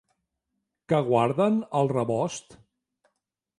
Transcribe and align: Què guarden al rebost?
Què 0.93 1.01
guarden 1.09 1.61
al 1.81 1.93
rebost? 1.93 2.59